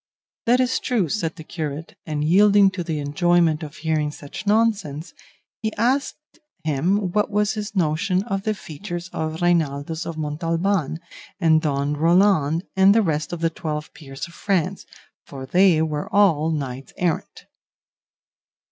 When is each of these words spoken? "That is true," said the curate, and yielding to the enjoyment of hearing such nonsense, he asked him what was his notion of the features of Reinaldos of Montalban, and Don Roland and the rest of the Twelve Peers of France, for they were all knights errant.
"That 0.47 0.59
is 0.59 0.79
true," 0.79 1.09
said 1.09 1.35
the 1.35 1.43
curate, 1.43 1.95
and 2.07 2.23
yielding 2.23 2.71
to 2.71 2.83
the 2.83 2.97
enjoyment 2.97 3.61
of 3.61 3.75
hearing 3.75 4.09
such 4.09 4.47
nonsense, 4.47 5.13
he 5.61 5.71
asked 5.75 6.39
him 6.63 7.11
what 7.11 7.29
was 7.29 7.53
his 7.53 7.75
notion 7.75 8.23
of 8.23 8.41
the 8.41 8.55
features 8.55 9.09
of 9.13 9.43
Reinaldos 9.43 10.07
of 10.07 10.17
Montalban, 10.17 10.97
and 11.39 11.61
Don 11.61 11.93
Roland 11.95 12.63
and 12.75 12.95
the 12.95 13.03
rest 13.03 13.31
of 13.31 13.41
the 13.41 13.51
Twelve 13.51 13.93
Peers 13.93 14.27
of 14.27 14.33
France, 14.33 14.87
for 15.27 15.45
they 15.45 15.83
were 15.83 16.11
all 16.11 16.49
knights 16.49 16.93
errant. 16.97 17.45